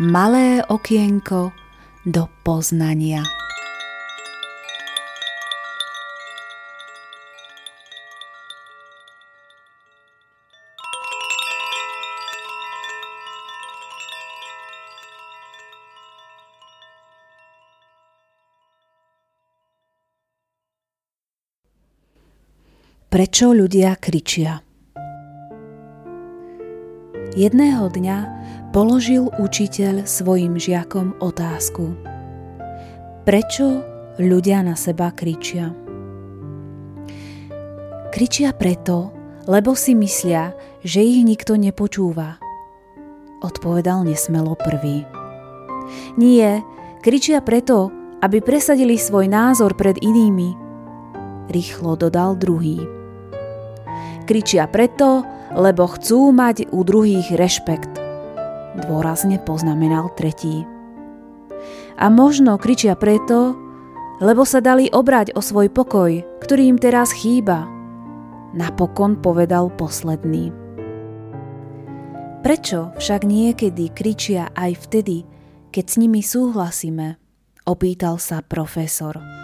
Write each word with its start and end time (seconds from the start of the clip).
Malé 0.00 0.64
okienko 0.64 1.52
do 2.08 2.24
poznania. 2.40 3.20
Prečo 23.12 23.52
ľudia 23.52 24.00
kričia? 24.00 24.71
Jedného 27.32 27.88
dňa 27.88 28.18
položil 28.76 29.32
učiteľ 29.40 30.04
svojim 30.04 30.60
žiakom 30.60 31.16
otázku. 31.16 31.96
Prečo 33.24 33.80
ľudia 34.20 34.60
na 34.60 34.76
seba 34.76 35.08
kričia? 35.16 35.72
Kričia 38.12 38.52
preto, 38.52 39.16
lebo 39.48 39.72
si 39.72 39.96
myslia, 39.96 40.52
že 40.84 41.00
ich 41.00 41.24
nikto 41.24 41.56
nepočúva. 41.56 42.36
Odpovedal 43.40 44.04
nesmelo 44.04 44.52
prvý. 44.52 45.08
Nie, 46.20 46.60
kričia 47.00 47.40
preto, 47.40 47.88
aby 48.20 48.44
presadili 48.44 49.00
svoj 49.00 49.32
názor 49.32 49.72
pred 49.72 49.96
inými. 50.04 50.52
Rýchlo 51.48 51.96
dodal 51.96 52.36
druhý. 52.36 53.01
Kričia 54.22 54.70
preto, 54.70 55.26
lebo 55.52 55.90
chcú 55.90 56.30
mať 56.30 56.70
u 56.70 56.86
druhých 56.86 57.34
rešpekt. 57.34 57.98
Dôrazne 58.86 59.42
poznamenal 59.42 60.14
tretí. 60.14 60.64
A 61.98 62.08
možno 62.08 62.56
kričia 62.56 62.96
preto, 62.96 63.58
lebo 64.22 64.46
sa 64.46 64.62
dali 64.62 64.88
obrať 64.88 65.34
o 65.34 65.42
svoj 65.42 65.68
pokoj, 65.68 66.22
ktorý 66.40 66.72
im 66.72 66.78
teraz 66.78 67.10
chýba. 67.12 67.66
Napokon 68.54 69.18
povedal 69.18 69.68
posledný. 69.74 70.54
Prečo 72.42 72.94
však 72.98 73.26
niekedy 73.26 73.90
kričia 73.90 74.50
aj 74.54 74.88
vtedy, 74.88 75.26
keď 75.74 75.84
s 75.86 75.96
nimi 75.98 76.22
súhlasíme? 76.22 77.18
Opýtal 77.66 78.18
sa 78.18 78.42
profesor. 78.42 79.41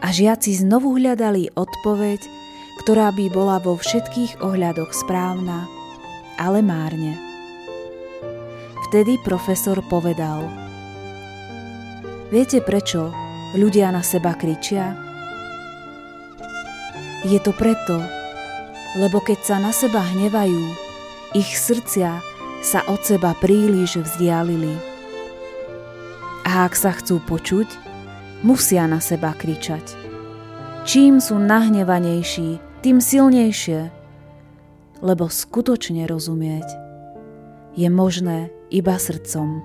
A 0.00 0.12
žiaci 0.12 0.60
znovu 0.60 0.96
hľadali 0.96 1.52
odpoveď, 1.56 2.20
ktorá 2.84 3.10
by 3.12 3.26
bola 3.32 3.56
vo 3.58 3.76
všetkých 3.76 4.44
ohľadoch 4.44 4.92
správna, 4.92 5.64
ale 6.36 6.60
márne. 6.60 7.16
Vtedy 8.88 9.18
profesor 9.24 9.80
povedal 9.90 10.46
Viete 12.30 12.62
prečo 12.62 13.10
ľudia 13.54 13.90
na 13.90 14.02
seba 14.02 14.34
kričia? 14.34 14.94
Je 17.26 17.38
to 17.42 17.50
preto, 17.56 17.98
lebo 18.98 19.18
keď 19.18 19.38
sa 19.42 19.56
na 19.58 19.74
seba 19.74 20.02
hnevajú, 20.02 20.62
ich 21.34 21.58
srdcia 21.58 22.22
sa 22.62 22.80
od 22.86 23.02
seba 23.02 23.34
príliš 23.38 24.02
vzdialili. 24.02 24.74
A 26.46 26.70
ak 26.70 26.78
sa 26.78 26.94
chcú 26.94 27.18
počuť, 27.26 27.66
musia 28.44 28.84
na 28.90 29.00
seba 29.00 29.32
kričať. 29.32 29.96
Čím 30.86 31.18
sú 31.18 31.40
nahnevanejší, 31.40 32.62
tým 32.84 33.02
silnejšie, 33.02 33.90
lebo 35.02 35.26
skutočne 35.26 36.06
rozumieť 36.06 36.68
je 37.76 37.88
možné 37.92 38.48
iba 38.72 38.96
srdcom. 38.96 39.60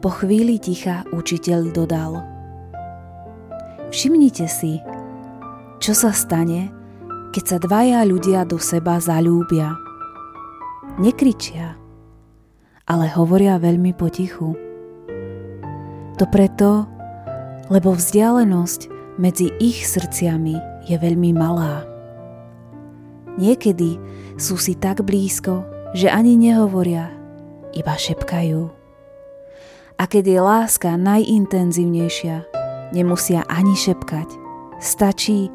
Po 0.00 0.10
chvíli 0.12 0.56
ticha 0.56 1.04
učiteľ 1.12 1.60
dodal. 1.74 2.12
Všimnite 3.90 4.46
si, 4.46 4.78
čo 5.82 5.92
sa 5.92 6.14
stane, 6.14 6.70
keď 7.34 7.44
sa 7.44 7.58
dvaja 7.58 8.00
ľudia 8.06 8.46
do 8.46 8.56
seba 8.56 9.02
zalúbia. 9.02 9.74
Nekričia, 11.00 11.74
ale 12.86 13.06
hovoria 13.12 13.58
veľmi 13.58 13.96
potichu. 13.96 14.69
To 16.20 16.28
preto, 16.28 16.84
lebo 17.72 17.96
vzdialenosť 17.96 18.92
medzi 19.16 19.48
ich 19.56 19.88
srdciami 19.88 20.84
je 20.84 21.00
veľmi 21.00 21.32
malá. 21.32 21.88
Niekedy 23.40 23.96
sú 24.36 24.60
si 24.60 24.76
tak 24.76 25.00
blízko, 25.00 25.64
že 25.96 26.12
ani 26.12 26.36
nehovoria, 26.36 27.08
iba 27.72 27.96
šepkajú. 27.96 28.68
A 29.96 30.04
keď 30.04 30.24
je 30.28 30.40
láska 30.44 30.92
najintenzívnejšia, 31.00 32.44
nemusia 32.92 33.40
ani 33.48 33.72
šepkať. 33.72 34.28
Stačí, 34.76 35.48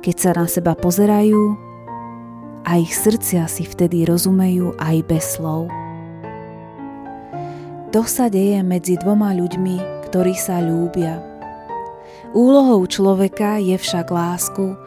keď 0.00 0.16
sa 0.16 0.30
na 0.32 0.48
seba 0.48 0.72
pozerajú 0.72 1.52
a 2.64 2.80
ich 2.80 2.96
srdcia 2.96 3.44
si 3.44 3.68
vtedy 3.68 4.08
rozumejú 4.08 4.72
aj 4.80 5.04
bez 5.04 5.36
slov. 5.36 5.68
To 7.98 8.06
sa 8.06 8.30
deje 8.30 8.62
medzi 8.62 8.94
dvoma 8.94 9.34
ľuďmi, 9.34 10.06
ktorí 10.06 10.30
sa 10.38 10.62
ľúbia. 10.62 11.18
Úlohou 12.30 12.86
človeka 12.86 13.58
je 13.58 13.74
však 13.74 14.14
lásku, 14.14 14.78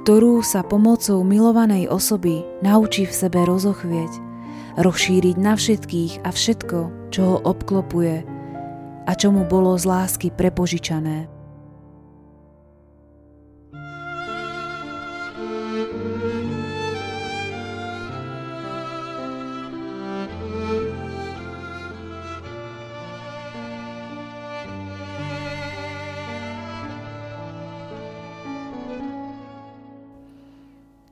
ktorú 0.00 0.40
sa 0.40 0.64
pomocou 0.64 1.20
milovanej 1.20 1.84
osoby 1.92 2.40
naučí 2.64 3.04
v 3.04 3.12
sebe 3.12 3.44
rozochvieť, 3.44 4.08
rozšíriť 4.80 5.36
na 5.36 5.52
všetkých 5.52 6.24
a 6.24 6.32
všetko, 6.32 7.12
čo 7.12 7.20
ho 7.28 7.36
obklopuje 7.44 8.24
a 9.04 9.12
čo 9.12 9.36
mu 9.36 9.44
bolo 9.44 9.76
z 9.76 9.84
lásky 9.84 10.32
prepožičané. 10.32 11.35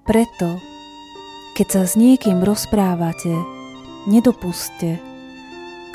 Preto, 0.04 0.60
keď 1.56 1.66
sa 1.72 1.82
s 1.88 1.96
niekým 1.96 2.44
rozprávate, 2.44 3.32
nedopuste, 4.04 5.00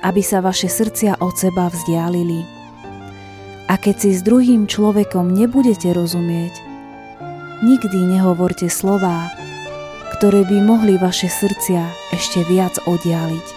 aby 0.02 0.26
sa 0.26 0.42
vaše 0.42 0.66
srdcia 0.66 1.22
od 1.22 1.38
seba 1.38 1.70
vzdialili. 1.70 2.42
A 3.70 3.78
keď 3.78 3.96
si 4.02 4.18
s 4.18 4.26
druhým 4.26 4.66
človekom 4.66 5.30
nebudete 5.30 5.94
rozumieť, 5.94 6.58
nikdy 7.62 8.18
nehovorte 8.18 8.66
slová, 8.66 9.30
ktoré 10.18 10.42
by 10.42 10.58
mohli 10.58 10.98
vaše 10.98 11.30
srdcia 11.30 11.86
ešte 12.10 12.42
viac 12.50 12.82
oddialiť. 12.90 13.48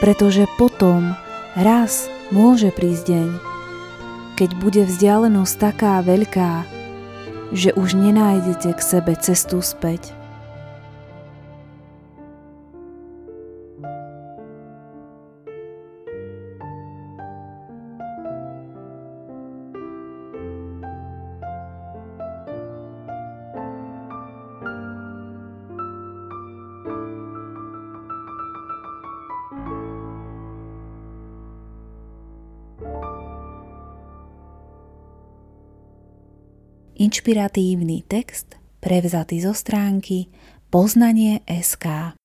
Pretože 0.00 0.48
potom 0.56 1.12
raz 1.60 2.08
môže 2.32 2.72
prísť 2.72 3.04
deň, 3.04 3.30
keď 4.40 4.50
bude 4.56 4.82
vzdialenosť 4.88 5.54
taká 5.60 6.00
veľká, 6.00 6.77
že 7.52 7.72
už 7.72 7.94
nenájdete 7.94 8.74
k 8.74 8.80
sebe 8.82 9.16
cestu 9.16 9.62
späť. 9.62 10.17
Inšpiratívny 36.98 38.10
text 38.10 38.58
prevzatý 38.82 39.38
zo 39.38 39.54
stránky 39.54 40.26
Poznanie 40.66 41.46
SK. 41.46 42.17